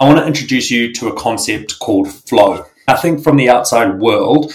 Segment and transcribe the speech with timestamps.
[0.00, 2.64] I want to introduce you to a concept called flow.
[2.88, 4.50] Nothing from the outside world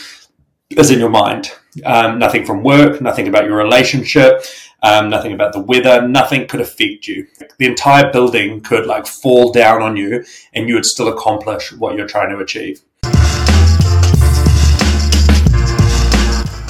[0.72, 1.52] is in your mind.
[1.86, 4.44] Um, nothing from work, nothing about your relationship,
[4.82, 7.28] um, nothing about the weather, nothing could affect you.
[7.60, 11.96] The entire building could like fall down on you and you would still accomplish what
[11.96, 12.82] you're trying to achieve.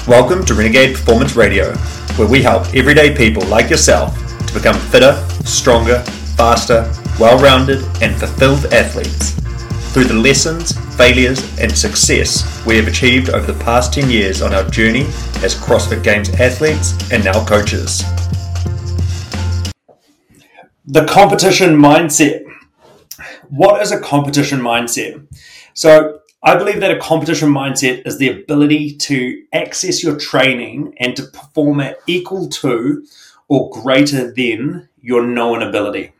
[0.06, 1.74] Welcome to Renegade Performance Radio,
[2.16, 4.14] where we help everyday people like yourself
[4.46, 5.14] to become fitter,
[5.46, 6.00] stronger,
[6.36, 9.32] faster, well rounded, and fulfilled athletes.
[9.92, 14.54] Through the lessons, failures, and success we have achieved over the past 10 years on
[14.54, 15.04] our journey
[15.42, 18.02] as CrossFit Games athletes and now coaches.
[20.84, 22.44] The competition mindset.
[23.48, 25.26] What is a competition mindset?
[25.74, 31.16] So, I believe that a competition mindset is the ability to access your training and
[31.16, 33.04] to perform at equal to
[33.48, 36.12] or greater than your known ability.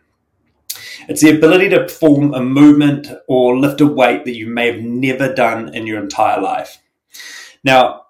[1.09, 4.83] It's the ability to perform a movement or lift a weight that you may have
[4.83, 6.79] never done in your entire life.
[7.63, 8.03] Now,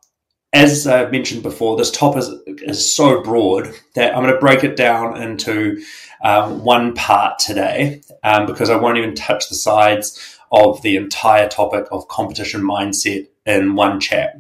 [0.52, 2.30] as I mentioned before, this topic is,
[2.62, 5.82] is so broad that I'm going to break it down into
[6.24, 11.48] um, one part today um, because I won't even touch the sides of the entire
[11.48, 14.38] topic of competition mindset in one chat.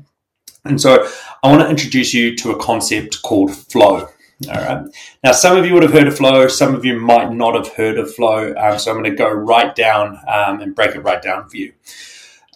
[0.64, 1.08] And so
[1.42, 4.08] I want to introduce you to a concept called flow.
[4.50, 4.84] All right.
[5.24, 7.74] Now, some of you would have heard of flow, some of you might not have
[7.74, 8.54] heard of flow.
[8.54, 11.56] Um, so I'm going to go right down um, and break it right down for
[11.56, 11.72] you.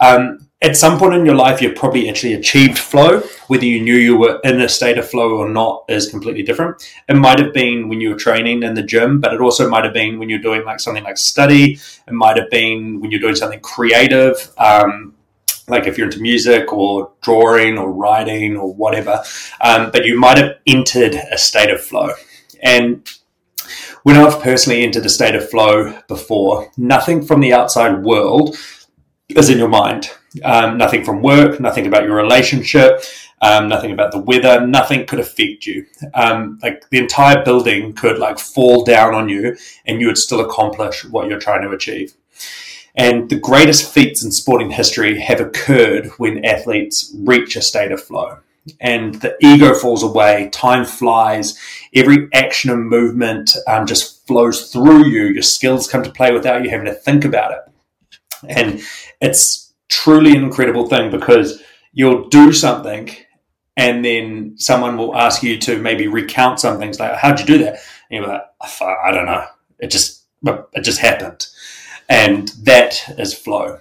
[0.00, 3.20] Um, at some point in your life, you've probably actually achieved flow.
[3.48, 6.86] Whether you knew you were in a state of flow or not is completely different.
[7.08, 9.84] It might have been when you were training in the gym, but it also might
[9.84, 11.78] have been when you're doing like something like study.
[12.06, 15.14] It might have been when you're doing something creative, um,
[15.70, 19.22] like if you're into music or drawing or writing or whatever.
[19.60, 22.10] Um, but you might have entered a state of flow.
[22.62, 23.08] And
[24.02, 28.56] when I've personally entered a state of flow before, nothing from the outside world
[29.28, 30.10] is in your mind
[30.44, 33.02] um, nothing from work, nothing about your relationship,
[33.42, 35.86] um, nothing about the weather, nothing could affect you.
[36.14, 40.40] Um, like the entire building could like fall down on you and you would still
[40.40, 42.14] accomplish what you're trying to achieve.
[43.00, 48.04] And the greatest feats in sporting history have occurred when athletes reach a state of
[48.04, 48.40] flow.
[48.78, 51.58] And the ego falls away, time flies,
[51.94, 55.28] every action and movement um, just flows through you.
[55.28, 57.60] Your skills come to play without you having to think about it.
[58.46, 58.82] And
[59.18, 61.62] it's truly an incredible thing because
[61.94, 63.16] you'll do something
[63.78, 66.90] and then someone will ask you to maybe recount something.
[66.90, 67.78] It's like, how'd you do that?
[68.10, 68.42] And you're like,
[68.82, 69.46] I don't know.
[69.78, 71.46] It just, it just happened.
[72.10, 73.78] And that is flow.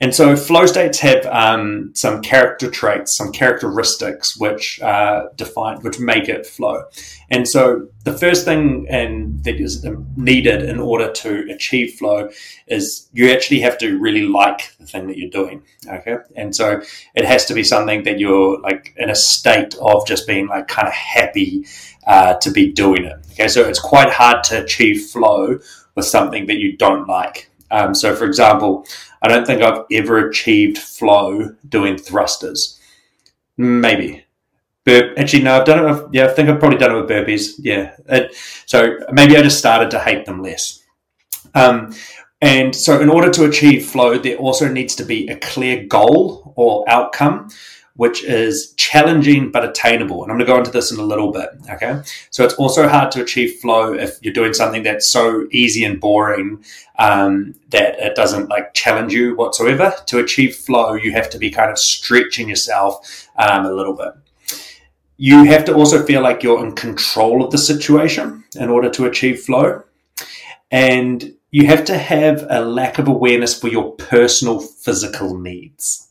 [0.00, 5.98] And so flow states have um, some character traits, some characteristics which uh, define, which
[5.98, 6.84] make it flow.
[7.30, 9.84] And so the first thing and that is
[10.16, 12.30] needed in order to achieve flow
[12.68, 15.62] is you actually have to really like the thing that you're doing.
[15.88, 16.16] Okay.
[16.36, 16.80] And so
[17.14, 20.68] it has to be something that you're like in a state of just being like
[20.68, 21.66] kind of happy
[22.06, 23.16] uh, to be doing it.
[23.32, 23.48] Okay.
[23.48, 25.58] So it's quite hard to achieve flow
[25.96, 27.50] with something that you don't like.
[27.70, 28.86] Um, so, for example,
[29.22, 32.80] I don't think I've ever achieved flow doing thrusters.
[33.56, 34.24] Maybe.
[34.84, 35.18] Burp.
[35.18, 35.90] Actually, no, I've done it.
[35.90, 37.54] With, yeah, I think I've probably done it with burpees.
[37.58, 37.94] Yeah.
[38.08, 38.34] It,
[38.66, 40.82] so maybe I just started to hate them less.
[41.54, 41.94] Um,
[42.40, 46.52] and so, in order to achieve flow, there also needs to be a clear goal
[46.56, 47.48] or outcome
[47.98, 50.22] which is challenging but attainable.
[50.22, 51.48] And I'm going to go into this in a little bit.
[51.68, 52.00] Okay.
[52.30, 56.00] So it's also hard to achieve flow if you're doing something that's so easy and
[56.00, 56.62] boring
[57.00, 59.92] um, that it doesn't like challenge you whatsoever.
[60.06, 64.12] To achieve flow, you have to be kind of stretching yourself um, a little bit.
[65.16, 69.06] You have to also feel like you're in control of the situation in order to
[69.06, 69.82] achieve flow.
[70.70, 76.07] And you have to have a lack of awareness for your personal physical needs.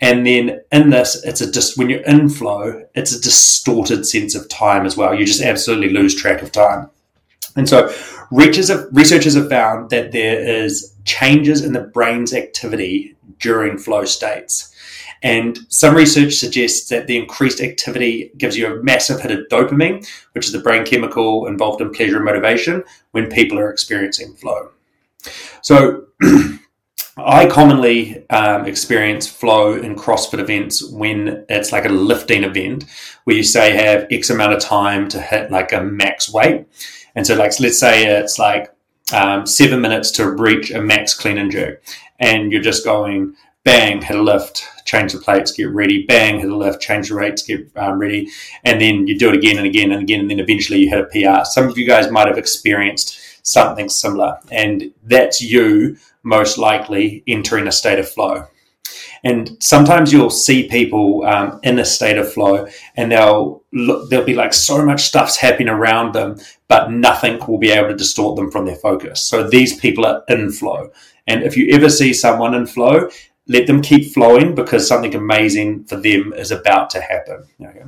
[0.00, 4.34] And then in this, it's a just when you're in flow, it's a distorted sense
[4.34, 5.14] of time as well.
[5.14, 6.88] You just absolutely lose track of time.
[7.56, 7.92] And so
[8.30, 14.72] researchers have found that there is changes in the brain's activity during flow states.
[15.22, 20.06] And some research suggests that the increased activity gives you a massive hit of dopamine,
[20.32, 24.70] which is the brain chemical involved in pleasure and motivation when people are experiencing flow.
[25.62, 26.04] So
[27.18, 32.84] I commonly um, experience flow in CrossFit events when it's like a lifting event
[33.24, 36.66] where you say have X amount of time to hit like a max weight.
[37.14, 38.72] And so, like, let's say it's like
[39.12, 41.82] um, seven minutes to reach a max clean and jerk,
[42.20, 43.34] and you're just going
[43.64, 47.14] bang, hit a lift, change the plates, get ready, bang, hit a lift, change the
[47.14, 48.28] rates, get um, ready,
[48.64, 51.00] and then you do it again and again and again, and then eventually you hit
[51.00, 51.44] a PR.
[51.44, 55.96] Some of you guys might have experienced something similar, and that's you
[56.28, 58.46] most likely entering a state of flow.
[59.24, 64.24] And sometimes you'll see people um, in a state of flow, and they'll look, there'll
[64.24, 66.36] be like so much stuff's happening around them,
[66.68, 69.24] but nothing will be able to distort them from their focus.
[69.24, 70.90] So these people are in flow.
[71.26, 73.10] And if you ever see someone in flow,
[73.48, 77.44] let them keep flowing because something amazing for them is about to happen.
[77.60, 77.86] Okay.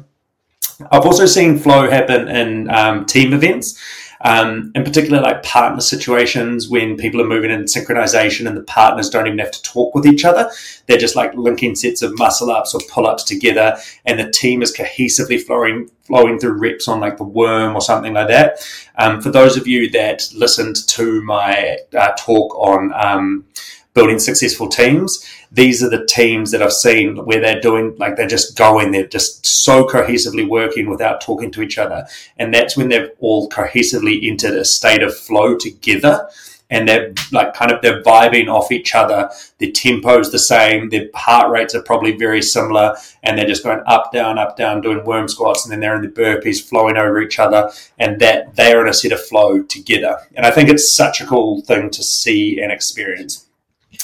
[0.90, 3.78] I've also seen flow happen in um, team events
[4.22, 9.08] um, in particular like partner situations when people are moving in synchronization and the partners
[9.08, 10.50] don't even have to talk with each other.
[10.87, 14.62] They're just like linking sets of muscle ups or pull ups together and the team
[14.62, 18.58] is cohesively flowing flowing through reps on like the worm or something like that.
[18.99, 23.46] Um, for those of you that listened to my uh, talk on um,
[23.94, 28.26] building successful teams, these are the teams that I've seen where they're doing like they're
[28.26, 32.06] just going, they're just so cohesively working without talking to each other.
[32.37, 36.28] And that's when they've all cohesively entered a state of flow together
[36.70, 39.28] and they're like kind of they're vibing off each other.
[39.58, 43.64] Their tempo is the same, their heart rates are probably very similar, and they're just
[43.64, 46.96] going up, down, up, down, doing worm squats, and then they're in the burpees flowing
[46.96, 50.16] over each other, and that they are in a set of flow together.
[50.34, 53.50] And I think it's such a cool thing to see and experience.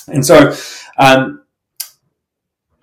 [0.08, 0.54] And so
[0.98, 1.42] um,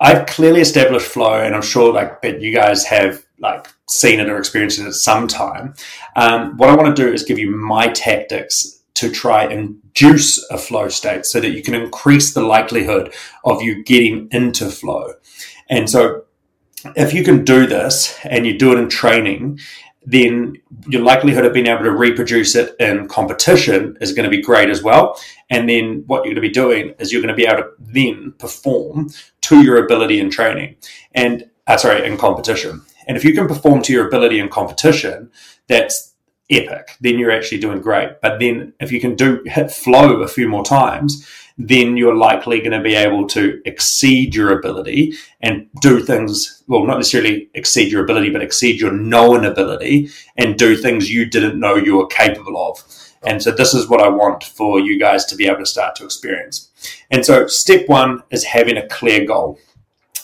[0.00, 4.28] I've clearly established flow, and I'm sure like that you guys have like seen it
[4.28, 5.74] or experienced it at some time.
[6.16, 10.44] Um, what I want to do is give you my tactics to try and juice
[10.50, 13.12] a flow state so that you can increase the likelihood
[13.44, 15.14] of you getting into flow.
[15.68, 16.24] And so
[16.96, 19.58] if you can do this and you do it in training
[20.04, 20.54] then
[20.86, 24.68] your likelihood of being able to reproduce it in competition is going to be great
[24.68, 25.18] as well.
[25.50, 27.70] And then what you're going to be doing is you're going to be able to
[27.80, 29.10] then perform
[29.42, 30.76] to your ability in training
[31.12, 32.82] and uh, sorry in competition.
[33.06, 35.30] And if you can perform to your ability in competition,
[35.68, 36.14] that's
[36.50, 36.96] epic.
[37.00, 38.20] Then you're actually doing great.
[38.20, 42.58] But then if you can do hit flow a few more times, then you're likely
[42.58, 47.92] going to be able to exceed your ability and do things, well, not necessarily exceed
[47.92, 52.06] your ability, but exceed your known ability and do things you didn't know you were
[52.08, 52.82] capable of.
[53.22, 55.96] And so this is what I want for you guys to be able to start
[55.96, 56.70] to experience.
[57.10, 59.58] And so step one is having a clear goal.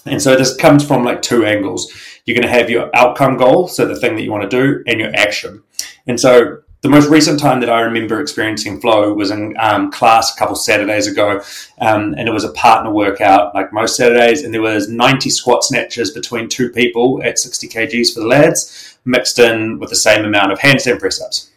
[0.07, 1.93] And so this comes from like two angles.
[2.25, 4.83] You're going to have your outcome goal, so the thing that you want to do,
[4.87, 5.63] and your action.
[6.07, 10.35] And so the most recent time that I remember experiencing flow was in um, class
[10.35, 11.43] a couple Saturdays ago,
[11.81, 15.63] um, and it was a partner workout like most Saturdays, and there was 90 squat
[15.63, 20.25] snatches between two people at 60 kgs for the lads, mixed in with the same
[20.25, 21.51] amount of handstand press ups.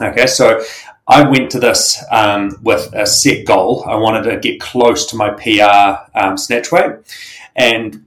[0.00, 0.62] Okay, so
[1.06, 3.84] I went to this um, with a set goal.
[3.86, 6.92] I wanted to get close to my PR um, snatch weight,
[7.54, 8.03] and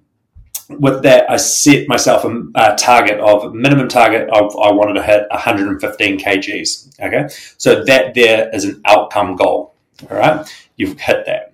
[0.69, 5.03] with that, I set myself a, a target of minimum target of I wanted to
[5.03, 6.99] hit 115 kgs.
[6.99, 7.27] Okay,
[7.57, 9.73] so that there is an outcome goal.
[10.09, 11.53] All right, you've hit that.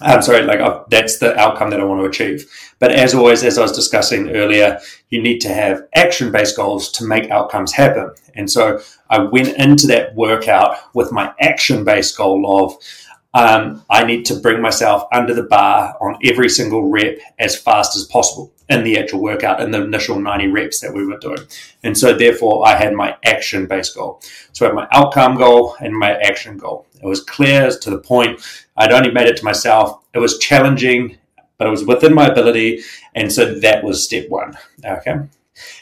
[0.00, 2.48] I'm sorry, like I've, that's the outcome that I want to achieve.
[2.78, 4.80] But as always, as I was discussing earlier,
[5.10, 8.10] you need to have action-based goals to make outcomes happen.
[8.34, 8.80] And so
[9.10, 12.76] I went into that workout with my action-based goal of
[13.34, 17.96] um, I need to bring myself under the bar on every single rep as fast
[17.96, 21.38] as possible in the actual workout in the initial 90 reps that we were doing.
[21.82, 24.20] And so, therefore, I had my action based goal.
[24.52, 26.86] So, I had my outcome goal and my action goal.
[27.02, 28.40] It was clear to the point.
[28.76, 30.04] I'd only made it to myself.
[30.14, 31.16] It was challenging,
[31.58, 32.82] but it was within my ability.
[33.14, 34.56] And so, that was step one.
[34.84, 35.16] Okay.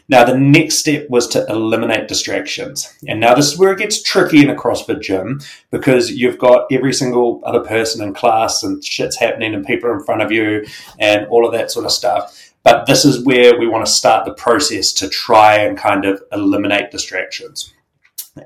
[0.09, 2.93] Now, the next step was to eliminate distractions.
[3.07, 6.67] And now this is where it gets tricky in a CrossFit gym because you've got
[6.73, 10.33] every single other person in class and shit's happening and people are in front of
[10.33, 10.67] you
[10.99, 12.53] and all of that sort of stuff.
[12.63, 16.23] But this is where we want to start the process to try and kind of
[16.33, 17.73] eliminate distractions.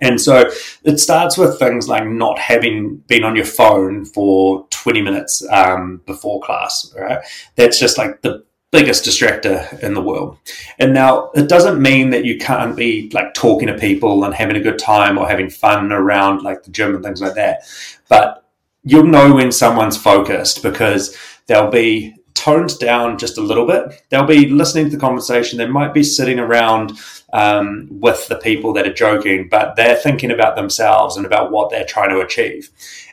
[0.00, 0.50] And so
[0.84, 6.00] it starts with things like not having been on your phone for 20 minutes um,
[6.06, 7.18] before class, right?
[7.56, 10.36] That's just like the biggest distractor in the world.
[10.80, 14.56] And now it doesn't mean that you can't be like talking to people and having
[14.56, 17.62] a good time or having fun around like the gym and things like that.
[18.08, 18.44] But
[18.82, 21.16] you'll know when someone's focused because
[21.46, 24.02] they'll be toned down just a little bit.
[24.08, 25.56] They'll be listening to the conversation.
[25.56, 26.98] They might be sitting around
[27.32, 31.70] um, with the people that are joking, but they're thinking about themselves and about what
[31.70, 32.70] they're trying to achieve.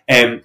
[0.08, 0.42] And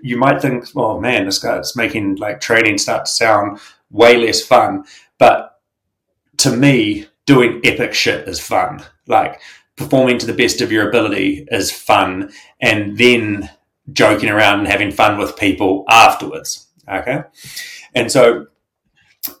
[0.00, 3.58] you might think, oh man, this guy's making like training start to sound
[3.92, 4.84] way less fun.
[5.18, 5.60] But
[6.38, 8.82] to me, doing epic shit is fun.
[9.06, 9.40] Like
[9.76, 13.50] performing to the best of your ability is fun, and then
[13.92, 16.66] joking around and having fun with people afterwards.
[16.88, 17.20] Okay.
[17.94, 18.46] And so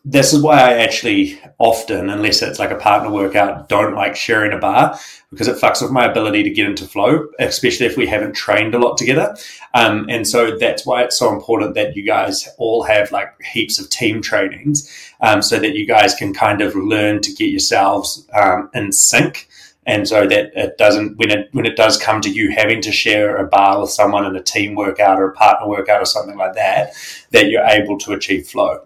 [0.04, 4.52] this is why I actually often, unless it's like a partner workout, don't like sharing
[4.52, 4.98] a bar
[5.30, 8.76] because it fucks with my ability to get into flow, especially if we haven't trained
[8.76, 9.36] a lot together.
[9.74, 13.80] Um, and so that's why it's so important that you guys all have like heaps
[13.80, 14.88] of team trainings
[15.20, 19.48] um, so that you guys can kind of learn to get yourselves um, in sync
[19.84, 22.92] and so that it doesn't when it when it does come to you having to
[22.92, 26.36] share a bar with someone in a team workout or a partner workout or something
[26.36, 26.94] like that
[27.32, 28.80] that you're able to achieve flow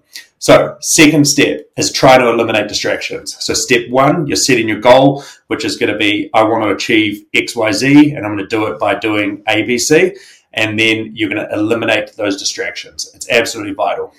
[0.46, 5.24] so second step is try to eliminate distractions so step one you're setting your goal
[5.48, 8.66] which is going to be i want to achieve xyz and i'm going to do
[8.66, 10.16] it by doing abc
[10.52, 14.14] and then you're going to eliminate those distractions it's absolutely vital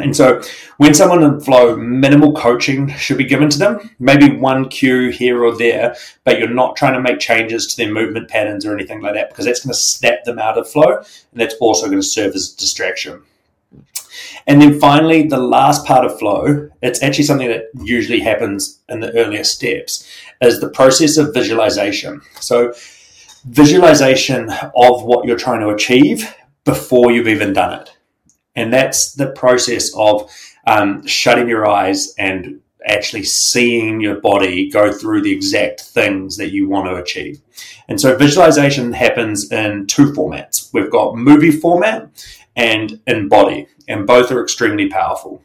[0.00, 0.42] and so,
[0.78, 3.90] when someone in flow, minimal coaching should be given to them.
[4.00, 5.94] Maybe one cue here or there,
[6.24, 9.28] but you're not trying to make changes to their movement patterns or anything like that
[9.28, 12.34] because that's going to snap them out of flow, and that's also going to serve
[12.34, 13.22] as a distraction.
[14.46, 19.00] And then finally, the last part of flow, it's actually something that usually happens in
[19.00, 20.08] the earlier steps,
[20.40, 22.20] is the process of visualization.
[22.40, 22.74] So,
[23.46, 27.90] visualization of what you're trying to achieve before you've even done it.
[28.56, 30.30] And that's the process of
[30.66, 36.52] um, shutting your eyes and actually seeing your body go through the exact things that
[36.52, 37.40] you want to achieve.
[37.88, 40.72] And so visualization happens in two formats.
[40.72, 42.08] We've got movie format
[42.56, 45.42] and in body, and both are extremely powerful.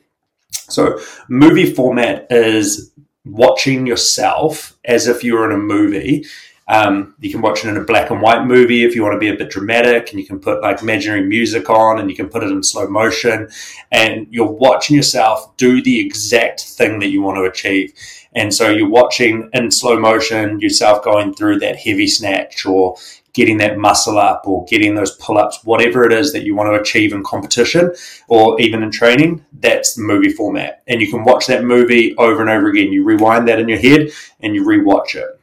[0.51, 2.91] So movie format is
[3.25, 6.25] watching yourself as if you were in a movie
[6.69, 9.19] um, you can watch it in a black and white movie if you want to
[9.19, 12.29] be a bit dramatic, and you can put like imaginary music on, and you can
[12.29, 13.49] put it in slow motion,
[13.91, 17.91] and you're watching yourself do the exact thing that you want to achieve.
[18.33, 22.95] And so you're watching in slow motion yourself going through that heavy snatch or
[23.33, 26.69] getting that muscle up or getting those pull ups, whatever it is that you want
[26.69, 27.93] to achieve in competition
[28.27, 30.83] or even in training, that's the movie format.
[30.87, 32.91] And you can watch that movie over and over again.
[32.91, 34.09] You rewind that in your head
[34.39, 35.39] and you rewatch it.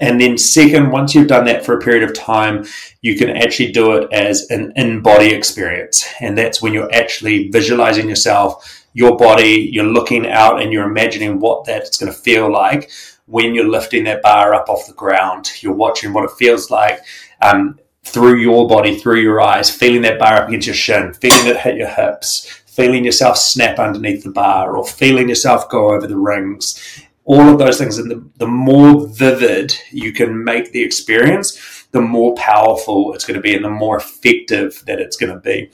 [0.00, 2.64] And then, second, once you've done that for a period of time,
[3.02, 6.04] you can actually do it as an in body experience.
[6.20, 11.38] And that's when you're actually visualizing yourself, your body, you're looking out and you're imagining
[11.38, 12.90] what that's going to feel like
[13.26, 15.50] when you're lifting that bar up off the ground.
[15.60, 17.00] You're watching what it feels like
[17.40, 21.46] um, through your body, through your eyes, feeling that bar up against your shin, feeling
[21.46, 26.06] it hit your hips, feeling yourself snap underneath the bar, or feeling yourself go over
[26.06, 27.98] the rings all of those things.
[27.98, 33.36] And the, the more vivid you can make the experience, the more powerful it's going
[33.36, 35.70] to be and the more effective that it's going to be.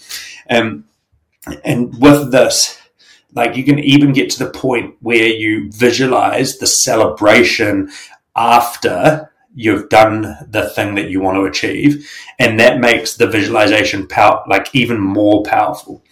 [0.48, 0.84] Um,
[1.64, 2.79] and with this,
[3.34, 7.90] like you can even get to the point where you visualize the celebration
[8.36, 12.08] after you've done the thing that you want to achieve
[12.38, 16.02] and that makes the visualization power like even more powerful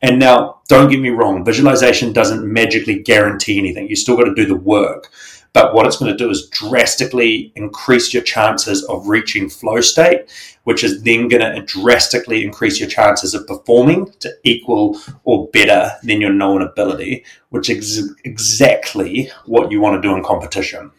[0.00, 3.88] and now, don't get me wrong, visualization doesn't magically guarantee anything.
[3.88, 5.10] You still got to do the work.
[5.52, 10.30] But what it's going to do is drastically increase your chances of reaching flow state,
[10.64, 15.90] which is then going to drastically increase your chances of performing to equal or better
[16.02, 20.90] than your known ability, which is exactly what you want to do in competition.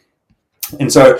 [0.79, 1.19] And so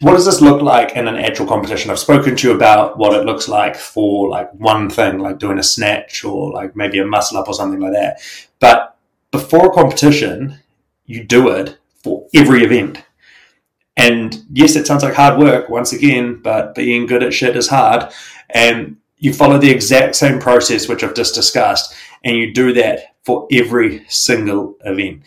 [0.00, 1.90] what does this look like in an actual competition?
[1.90, 5.58] I've spoken to you about what it looks like for like one thing, like doing
[5.58, 8.20] a snatch or like maybe a muscle up or something like that.
[8.60, 8.96] But
[9.30, 10.58] before a competition,
[11.06, 13.02] you do it for every event.
[13.96, 17.68] And yes, it sounds like hard work once again, but being good at shit is
[17.68, 18.12] hard.
[18.50, 23.14] And you follow the exact same process, which I've just discussed, and you do that
[23.24, 25.22] for every single event.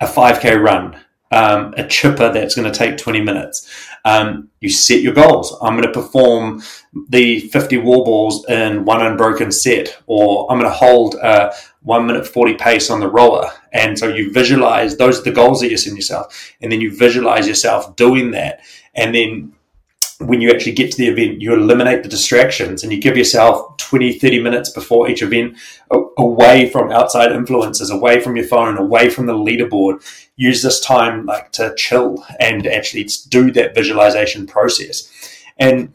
[0.00, 1.00] A 5K run,
[1.32, 3.68] um, a chipper that's going to take 20 minutes.
[4.04, 5.56] Um, you set your goals.
[5.60, 6.62] I'm going to perform
[7.08, 12.06] the 50 wall balls in one unbroken set, or I'm going to hold a one
[12.06, 13.48] minute 40 pace on the roller.
[13.72, 16.54] And so you visualize those are the goals that you set yourself.
[16.60, 18.60] And then you visualize yourself doing that.
[18.94, 19.54] And then
[20.20, 23.76] when you actually get to the event, you eliminate the distractions and you give yourself
[23.78, 25.56] 20, 30 minutes before each event
[26.18, 30.04] away from outside influences, away from your phone, away from the leaderboard.
[30.36, 35.10] Use this time like to chill and actually do that visualization process.
[35.56, 35.94] And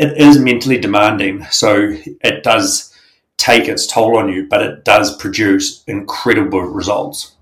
[0.00, 1.44] it is mentally demanding.
[1.46, 1.92] So
[2.22, 2.93] it does
[3.36, 7.36] take its toll on you, but it does produce incredible results.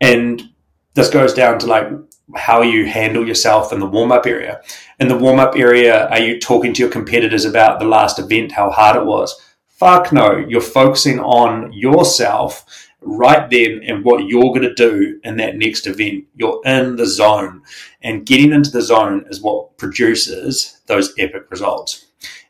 [0.00, 0.42] And
[0.94, 1.88] this goes down to like
[2.34, 4.60] how you handle yourself in the warm up area.
[4.98, 8.52] In the warm up area, are you talking to your competitors about the last event,
[8.52, 9.34] how hard it was?
[9.66, 10.36] Fuck no.
[10.36, 12.64] You're focusing on yourself
[13.02, 16.24] right then and what you're going to do in that next event.
[16.34, 17.62] You're in the zone,
[18.02, 22.06] and getting into the zone is what produces those epic results.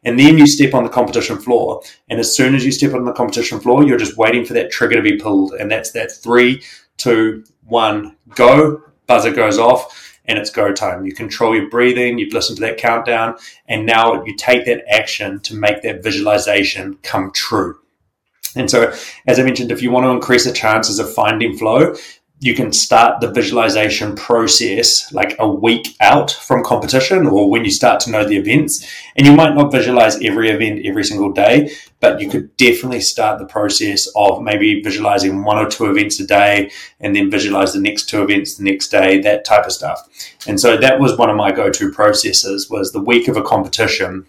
[0.07, 1.83] And then you step on the competition floor.
[2.09, 4.71] And as soon as you step on the competition floor, you're just waiting for that
[4.71, 5.53] trigger to be pulled.
[5.53, 6.63] And that's that three,
[6.97, 8.83] two, one, go.
[9.07, 11.05] Buzzer goes off and it's go time.
[11.05, 13.37] You control your breathing, you've listened to that countdown,
[13.69, 17.79] and now you take that action to make that visualization come true.
[18.57, 18.93] And so,
[19.27, 21.95] as I mentioned, if you want to increase the chances of finding flow,
[22.39, 27.71] you can start the visualization process like a week out from competition or when you
[27.71, 28.87] start to know the events.
[29.17, 33.39] And you might not visualize every event every single day, but you could definitely start
[33.39, 37.81] the process of maybe visualizing one or two events a day and then visualize the
[37.81, 40.07] next two events the next day, that type of stuff.
[40.47, 44.27] And so that was one of my go-to processes was the week of a competition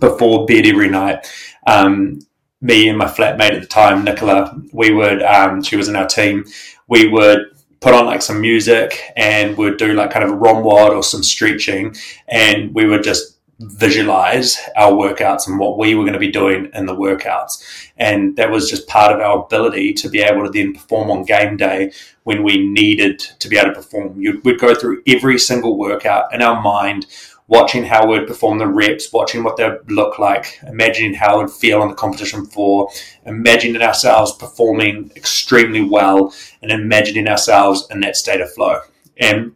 [0.00, 1.30] before bed every night.
[1.66, 2.20] Um,
[2.64, 6.06] me and my flatmate at the time, Nicola, we would, um, she was in our
[6.06, 6.46] team,
[6.88, 7.46] we would
[7.80, 11.22] put on like some music and would do like kind of a ROMWOD or some
[11.22, 11.94] stretching
[12.28, 16.70] and we would just visualize our workouts and what we were going to be doing
[16.74, 17.90] in the workouts.
[17.96, 21.24] And that was just part of our ability to be able to then perform on
[21.24, 21.92] game day
[22.24, 24.20] when we needed to be able to perform.
[24.20, 27.06] You'd, we'd go through every single workout in our mind
[27.54, 31.52] watching how we'd perform the reps, watching what they'd look like, imagining how it would
[31.52, 32.90] feel on the competition floor,
[33.26, 38.80] imagining ourselves performing extremely well, and imagining ourselves in that state of flow.
[39.18, 39.54] And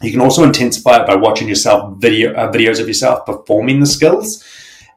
[0.00, 3.86] you can also intensify it by watching yourself video uh, videos of yourself performing the
[3.86, 4.44] skills,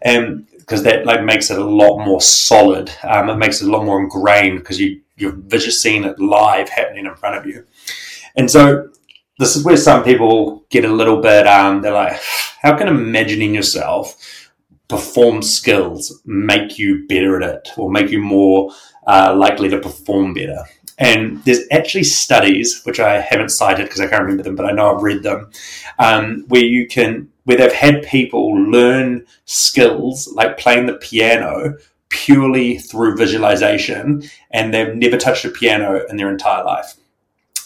[0.03, 2.91] and because that like makes it a lot more solid.
[3.03, 6.69] Um, it makes it a lot more ingrained because you you're visually seeing it live
[6.69, 7.65] happening in front of you.
[8.35, 8.92] And so
[9.39, 12.19] this is where some people get a little bit, um, they're like,
[12.61, 14.51] how can imagining yourself
[14.87, 18.71] perform skills make you better at it or make you more
[19.07, 20.63] uh, likely to perform better?
[20.99, 24.71] And there's actually studies, which I haven't cited because I can't remember them, but I
[24.71, 25.49] know I've read them,
[25.97, 31.75] um, where you can, where they've had people learn skills like playing the piano
[32.09, 34.21] purely through visualization
[34.51, 36.93] and they've never touched a piano in their entire life.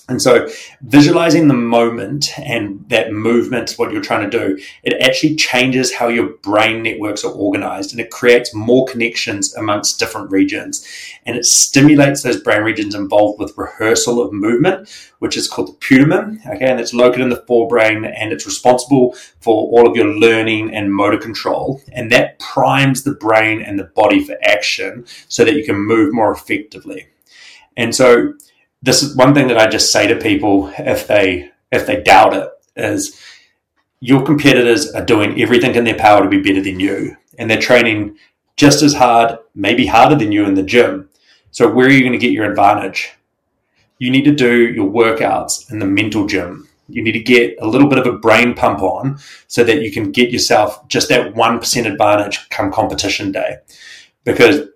[0.09, 0.47] And so
[0.81, 6.07] visualizing the moment and that movement, what you're trying to do, it actually changes how
[6.07, 10.87] your brain networks are organized and it creates more connections amongst different regions.
[11.25, 14.89] And it stimulates those brain regions involved with rehearsal of movement,
[15.19, 16.39] which is called the putamen.
[16.55, 16.65] Okay.
[16.65, 20.93] And it's located in the forebrain and it's responsible for all of your learning and
[20.93, 21.81] motor control.
[21.91, 26.13] And that primes the brain and the body for action so that you can move
[26.13, 27.07] more effectively.
[27.75, 28.33] And so
[28.87, 32.33] this is one thing that I just say to people if they if they doubt
[32.33, 33.21] it is
[33.99, 37.17] your competitors are doing everything in their power to be better than you.
[37.37, 38.17] And they're training
[38.55, 41.09] just as hard maybe harder than you in the gym.
[41.51, 43.11] So where are you going to get your advantage?
[43.99, 46.69] You need to do your workouts in the mental gym.
[46.87, 49.91] You need to get a little bit of a brain pump on so that you
[49.91, 53.57] can get yourself just that 1% advantage come competition day.
[54.23, 54.69] Because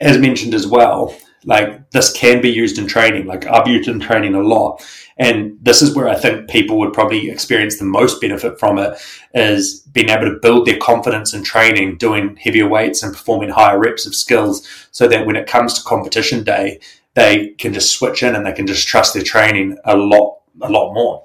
[0.00, 3.26] as mentioned as well like this can be used in training.
[3.26, 4.82] Like I've used in training a lot.
[5.16, 8.98] And this is where I think people would probably experience the most benefit from it
[9.32, 13.78] is being able to build their confidence in training, doing heavier weights and performing higher
[13.78, 16.80] reps of skills so that when it comes to competition day,
[17.14, 20.68] they can just switch in and they can just trust their training a lot, a
[20.68, 21.24] lot more.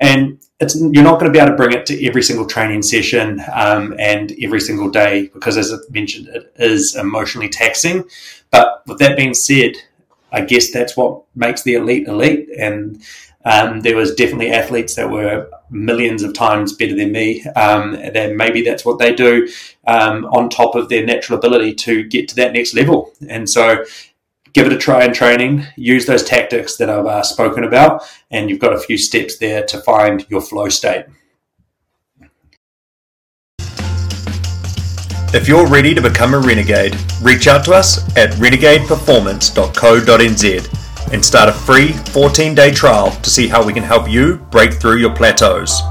[0.00, 2.82] And it's, you're not going to be able to bring it to every single training
[2.82, 8.04] session um, and every single day because, as I mentioned, it is emotionally taxing.
[8.50, 9.72] But with that being said,
[10.32, 12.48] I guess that's what makes the elite elite.
[12.58, 13.02] And
[13.44, 17.42] um, there was definitely athletes that were millions of times better than me.
[17.56, 17.92] Um,
[18.36, 19.48] maybe that's what they do
[19.86, 23.12] um, on top of their natural ability to get to that next level.
[23.28, 23.84] And so
[24.52, 25.66] give it a try in training.
[25.76, 29.64] Use those tactics that I've uh, spoken about, and you've got a few steps there
[29.66, 31.06] to find your flow state.
[35.34, 41.50] If you're ready to become a renegade, reach out to us at renegadeperformance.co.nz and start
[41.50, 45.14] a free 14 day trial to see how we can help you break through your
[45.14, 45.82] plateaus.